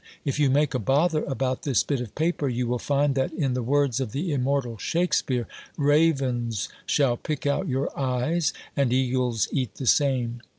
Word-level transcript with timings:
If 0.25 0.39
you 0.39 0.49
make 0.49 0.73
a 0.73 0.79
bother 0.79 1.23
about 1.25 1.61
this 1.61 1.83
bit 1.83 2.01
of 2.01 2.15
paper, 2.15 2.49
you 2.49 2.65
will 2.65 2.79
find 2.79 3.13
that, 3.13 3.31
in 3.33 3.53
the 3.53 3.61
words 3.61 3.99
of 3.99 4.13
the 4.13 4.33
immortal 4.33 4.79
Shakespeare, 4.79 5.47
"Ravens 5.77 6.69
shall 6.87 7.17
pick 7.17 7.45
out 7.45 7.67
your 7.67 7.95
eyes 7.95 8.51
and 8.75 8.91
eagles 8.91 9.47
eat 9.51 9.75
the 9.75 9.85
same." 9.85 10.41